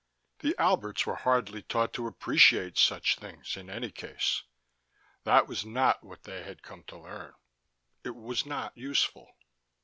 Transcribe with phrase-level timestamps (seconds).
[0.39, 4.41] The Alberts were hardly taught to appreciate such things in any case:
[5.25, 7.35] that was not what they had come to learn:
[8.03, 9.27] it was not useful.